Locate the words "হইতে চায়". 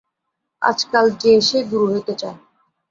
1.93-2.37